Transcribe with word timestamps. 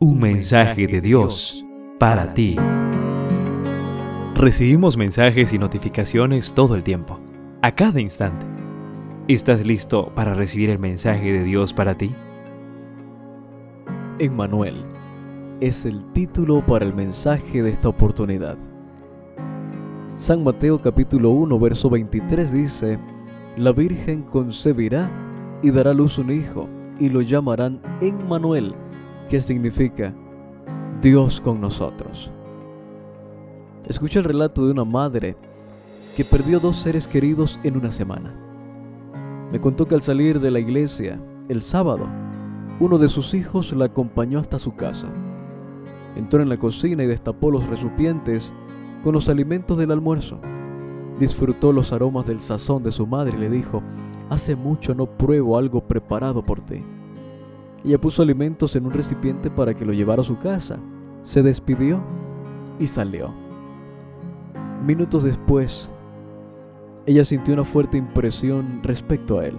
Un 0.00 0.20
mensaje 0.20 0.86
de 0.86 1.00
Dios 1.00 1.66
para 1.98 2.32
ti. 2.32 2.54
Recibimos 4.36 4.96
mensajes 4.96 5.52
y 5.52 5.58
notificaciones 5.58 6.52
todo 6.52 6.76
el 6.76 6.84
tiempo, 6.84 7.18
a 7.62 7.74
cada 7.74 8.00
instante. 8.00 8.46
¿Estás 9.26 9.66
listo 9.66 10.12
para 10.14 10.34
recibir 10.34 10.70
el 10.70 10.78
mensaje 10.78 11.32
de 11.32 11.42
Dios 11.42 11.72
para 11.72 11.98
ti? 11.98 12.14
Emmanuel 14.20 14.84
es 15.58 15.84
el 15.84 16.04
título 16.12 16.64
para 16.64 16.84
el 16.84 16.94
mensaje 16.94 17.60
de 17.60 17.70
esta 17.70 17.88
oportunidad. 17.88 18.56
San 20.16 20.44
Mateo 20.44 20.80
capítulo 20.80 21.30
1 21.30 21.58
verso 21.58 21.90
23 21.90 22.52
dice, 22.52 23.00
La 23.56 23.72
Virgen 23.72 24.22
concebirá 24.22 25.10
y 25.60 25.72
dará 25.72 25.92
luz 25.92 26.18
un 26.18 26.30
hijo 26.30 26.68
y 27.00 27.08
lo 27.08 27.20
llamarán 27.20 27.80
Emmanuel 28.00 28.76
¿Qué 29.28 29.42
significa 29.42 30.14
Dios 31.00 31.40
con 31.40 31.60
nosotros. 31.60 32.28
Escucha 33.86 34.18
el 34.18 34.24
relato 34.24 34.66
de 34.66 34.72
una 34.72 34.84
madre 34.84 35.36
que 36.16 36.24
perdió 36.24 36.58
dos 36.58 36.78
seres 36.78 37.06
queridos 37.06 37.60
en 37.62 37.76
una 37.76 37.92
semana. 37.92 38.34
Me 39.52 39.60
contó 39.60 39.86
que 39.86 39.94
al 39.94 40.02
salir 40.02 40.40
de 40.40 40.50
la 40.50 40.58
iglesia 40.58 41.20
el 41.48 41.62
sábado, 41.62 42.08
uno 42.80 42.98
de 42.98 43.08
sus 43.08 43.32
hijos 43.34 43.72
la 43.72 43.84
acompañó 43.84 44.40
hasta 44.40 44.58
su 44.58 44.74
casa. 44.74 45.06
Entró 46.16 46.42
en 46.42 46.48
la 46.48 46.56
cocina 46.56 47.04
y 47.04 47.06
destapó 47.06 47.52
los 47.52 47.64
recipientes 47.68 48.52
con 49.04 49.12
los 49.12 49.28
alimentos 49.28 49.78
del 49.78 49.92
almuerzo. 49.92 50.40
Disfrutó 51.20 51.72
los 51.72 51.92
aromas 51.92 52.26
del 52.26 52.40
sazón 52.40 52.82
de 52.82 52.90
su 52.90 53.06
madre 53.06 53.36
y 53.36 53.40
le 53.40 53.50
dijo, 53.50 53.82
hace 54.30 54.56
mucho 54.56 54.94
no 54.94 55.06
pruebo 55.06 55.56
algo 55.56 55.80
preparado 55.86 56.44
por 56.44 56.60
ti. 56.60 56.82
Ella 57.84 58.00
puso 58.00 58.22
alimentos 58.22 58.74
en 58.76 58.86
un 58.86 58.92
recipiente 58.92 59.50
para 59.50 59.74
que 59.74 59.84
lo 59.84 59.92
llevara 59.92 60.22
a 60.22 60.24
su 60.24 60.38
casa. 60.38 60.78
Se 61.22 61.42
despidió 61.42 62.00
y 62.78 62.86
salió. 62.86 63.32
Minutos 64.84 65.22
después, 65.24 65.88
ella 67.06 67.24
sintió 67.24 67.54
una 67.54 67.64
fuerte 67.64 67.96
impresión 67.96 68.80
respecto 68.82 69.38
a 69.38 69.46
él, 69.46 69.56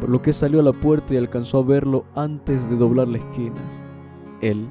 por 0.00 0.08
lo 0.08 0.22
que 0.22 0.32
salió 0.32 0.60
a 0.60 0.62
la 0.62 0.72
puerta 0.72 1.14
y 1.14 1.16
alcanzó 1.16 1.58
a 1.58 1.64
verlo 1.64 2.04
antes 2.14 2.68
de 2.70 2.76
doblar 2.76 3.08
la 3.08 3.18
esquina. 3.18 3.60
Él, 4.40 4.68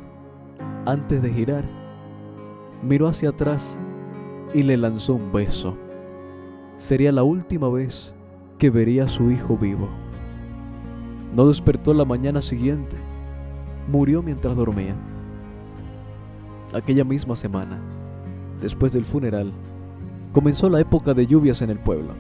antes 0.86 1.22
de 1.22 1.32
girar, 1.32 1.66
miró 2.82 3.08
hacia 3.08 3.30
atrás 3.30 3.78
y 4.54 4.64
le 4.64 4.78
lanzó 4.78 5.16
un 5.16 5.32
beso. 5.32 5.76
Sería 6.78 7.12
la 7.12 7.24
última 7.24 7.70
vez 7.70 8.14
que 8.58 8.70
vería 8.70 9.06
a 9.06 9.10
su 9.10 9.32
hijo 9.32 9.58
vivo. 9.58 9.88
No 11.36 11.48
despertó 11.48 11.96
la 11.96 12.06
mañana 12.06 12.42
siguiente. 12.42 12.96
Murió 13.88 14.22
mientras 14.22 14.56
dormía. 14.56 14.96
Aquella 16.74 17.04
misma 17.04 17.36
semana, 17.36 17.80
después 18.62 18.94
del 18.94 19.04
funeral, 19.04 19.52
comenzó 20.32 20.70
la 20.70 20.80
época 20.80 21.14
de 21.14 21.26
lluvias 21.26 21.62
en 21.64 21.72
el 21.72 21.80
pueblo. 21.80 22.14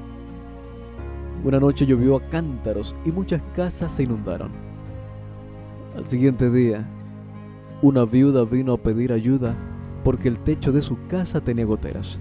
Una 1.43 1.59
noche 1.59 1.85
llovió 1.85 2.15
a 2.15 2.21
cántaros 2.29 2.95
y 3.05 3.11
muchas 3.11 3.41
casas 3.55 3.91
se 3.91 4.03
inundaron. 4.03 4.51
Al 5.95 6.07
siguiente 6.07 6.49
día, 6.49 6.87
una 7.83 8.05
viuda 8.05 8.45
vino 8.45 8.73
a 8.73 8.77
pedir 8.77 9.13
ayuda 9.13 9.55
porque 10.03 10.27
el 10.27 10.39
techo 10.39 10.71
de 10.71 10.81
su 10.81 10.97
casa 11.07 11.39
tenía 11.41 11.65
goteras. 11.65 12.17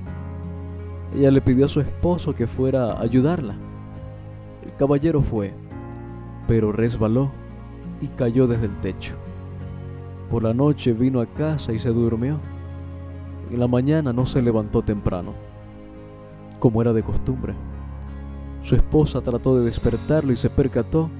Ella 1.14 1.30
le 1.30 1.40
pidió 1.40 1.66
a 1.66 1.70
su 1.70 1.80
esposo 1.80 2.34
que 2.34 2.46
fuera 2.46 2.92
a 2.92 3.00
ayudarla. 3.00 3.54
El 4.62 4.74
caballero 4.76 5.22
fue 5.22 5.54
pero 6.46 6.72
resbaló 6.72 7.30
y 8.00 8.08
cayó 8.08 8.46
desde 8.46 8.66
el 8.66 8.80
techo. 8.80 9.14
Por 10.30 10.42
la 10.42 10.54
noche 10.54 10.92
vino 10.92 11.20
a 11.20 11.26
casa 11.26 11.72
y 11.72 11.78
se 11.78 11.90
durmió. 11.90 12.38
En 13.50 13.60
la 13.60 13.68
mañana 13.68 14.12
no 14.12 14.24
se 14.26 14.40
levantó 14.40 14.82
temprano, 14.82 15.34
como 16.58 16.80
era 16.80 16.92
de 16.92 17.02
costumbre. 17.02 17.54
Su 18.62 18.76
esposa 18.76 19.20
trató 19.20 19.58
de 19.58 19.64
despertarlo 19.64 20.32
y 20.32 20.36
se 20.36 20.48
percató 20.48 21.10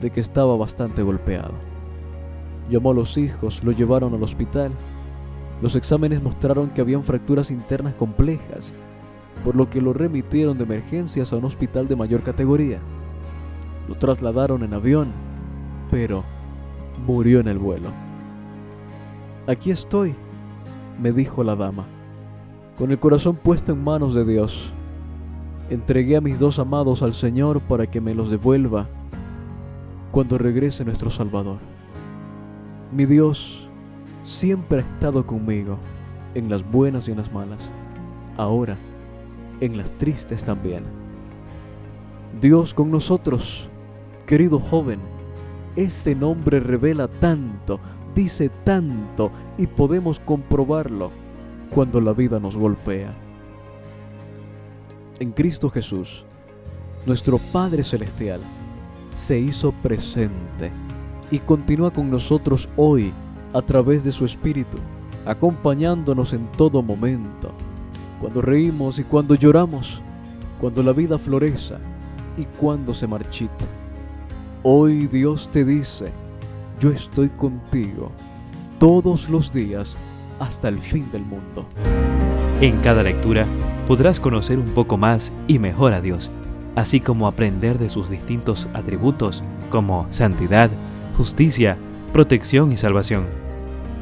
de 0.00 0.10
que 0.10 0.20
estaba 0.20 0.56
bastante 0.56 1.02
golpeado. 1.02 1.52
Llamó 2.70 2.90
a 2.90 2.94
los 2.94 3.16
hijos, 3.18 3.62
lo 3.62 3.72
llevaron 3.72 4.14
al 4.14 4.22
hospital. 4.22 4.72
Los 5.62 5.76
exámenes 5.76 6.22
mostraron 6.22 6.70
que 6.70 6.80
habían 6.80 7.04
fracturas 7.04 7.50
internas 7.50 7.94
complejas, 7.94 8.72
por 9.44 9.54
lo 9.54 9.68
que 9.70 9.80
lo 9.80 9.92
remitieron 9.92 10.58
de 10.58 10.64
emergencias 10.64 11.32
a 11.32 11.36
un 11.36 11.44
hospital 11.44 11.88
de 11.88 11.96
mayor 11.96 12.22
categoría. 12.22 12.80
Lo 13.88 13.94
trasladaron 13.96 14.62
en 14.62 14.74
avión, 14.74 15.12
pero 15.90 16.24
murió 17.06 17.40
en 17.40 17.48
el 17.48 17.58
vuelo. 17.58 17.88
Aquí 19.46 19.70
estoy, 19.70 20.14
me 21.00 21.12
dijo 21.12 21.44
la 21.44 21.54
dama, 21.54 21.84
con 22.76 22.90
el 22.90 22.98
corazón 22.98 23.36
puesto 23.36 23.72
en 23.72 23.84
manos 23.84 24.14
de 24.14 24.24
Dios. 24.24 24.72
Entregué 25.70 26.16
a 26.16 26.20
mis 26.20 26.38
dos 26.38 26.58
amados 26.58 27.02
al 27.02 27.14
Señor 27.14 27.60
para 27.60 27.86
que 27.86 28.00
me 28.00 28.14
los 28.14 28.30
devuelva 28.30 28.86
cuando 30.10 30.38
regrese 30.38 30.84
nuestro 30.84 31.10
Salvador. 31.10 31.58
Mi 32.92 33.04
Dios 33.04 33.68
siempre 34.24 34.78
ha 34.78 34.82
estado 34.82 35.26
conmigo 35.26 35.78
en 36.34 36.50
las 36.50 36.68
buenas 36.70 37.08
y 37.08 37.12
en 37.12 37.18
las 37.18 37.32
malas, 37.32 37.70
ahora 38.36 38.76
en 39.60 39.76
las 39.76 39.92
tristes 39.92 40.44
también. 40.44 40.84
Dios 42.40 42.74
con 42.74 42.90
nosotros 42.90 43.68
Querido 44.26 44.58
joven, 44.58 44.98
ese 45.76 46.16
nombre 46.16 46.58
revela 46.58 47.06
tanto, 47.06 47.78
dice 48.12 48.50
tanto 48.64 49.30
y 49.56 49.68
podemos 49.68 50.18
comprobarlo 50.18 51.12
cuando 51.70 52.00
la 52.00 52.12
vida 52.12 52.40
nos 52.40 52.56
golpea. 52.56 53.14
En 55.20 55.30
Cristo 55.30 55.70
Jesús, 55.70 56.24
nuestro 57.06 57.38
Padre 57.38 57.84
Celestial 57.84 58.40
se 59.14 59.38
hizo 59.38 59.70
presente 59.70 60.72
y 61.30 61.38
continúa 61.38 61.92
con 61.92 62.10
nosotros 62.10 62.68
hoy 62.76 63.12
a 63.52 63.62
través 63.62 64.02
de 64.02 64.10
su 64.10 64.24
Espíritu, 64.24 64.78
acompañándonos 65.24 66.32
en 66.32 66.50
todo 66.52 66.82
momento, 66.82 67.52
cuando 68.20 68.42
reímos 68.42 68.98
y 68.98 69.04
cuando 69.04 69.36
lloramos, 69.36 70.02
cuando 70.60 70.82
la 70.82 70.92
vida 70.92 71.16
floreza 71.16 71.78
y 72.36 72.44
cuando 72.58 72.92
se 72.92 73.06
marchita. 73.06 73.85
Hoy 74.68 75.06
Dios 75.06 75.48
te 75.52 75.64
dice, 75.64 76.06
yo 76.80 76.90
estoy 76.90 77.28
contigo 77.28 78.10
todos 78.80 79.28
los 79.28 79.52
días 79.52 79.96
hasta 80.40 80.66
el 80.66 80.80
fin 80.80 81.08
del 81.12 81.22
mundo. 81.22 81.64
En 82.60 82.80
cada 82.80 83.04
lectura 83.04 83.46
podrás 83.86 84.18
conocer 84.18 84.58
un 84.58 84.70
poco 84.70 84.96
más 84.96 85.32
y 85.46 85.60
mejor 85.60 85.92
a 85.92 86.00
Dios, 86.00 86.32
así 86.74 86.98
como 86.98 87.28
aprender 87.28 87.78
de 87.78 87.88
sus 87.88 88.10
distintos 88.10 88.66
atributos 88.74 89.44
como 89.70 90.08
santidad, 90.10 90.68
justicia, 91.16 91.78
protección 92.12 92.72
y 92.72 92.76
salvación. 92.76 93.26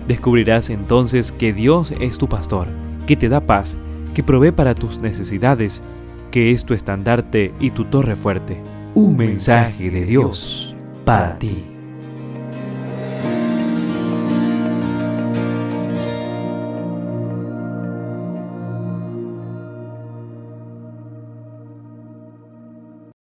Descubrirás 0.09 0.71
entonces 0.71 1.31
que 1.31 1.53
Dios 1.53 1.93
es 2.01 2.17
tu 2.17 2.27
pastor, 2.27 2.69
que 3.07 3.19
te 3.19 3.29
da 3.29 3.41
paz, 3.41 3.77
que 4.15 4.23
provee 4.23 4.53
para 4.53 4.75
tus 4.75 4.99
necesidades, 4.99 5.83
que 6.31 6.53
es 6.53 6.65
tu 6.65 6.73
estandarte 6.73 7.53
y 7.61 7.69
tu 7.69 7.85
torre 7.85 8.17
fuerte 8.17 8.63
un 8.95 9.17
mensaje 9.17 9.91
de 9.91 10.05
Dios 10.05 10.73
para 11.05 11.37
ti. 11.37 11.74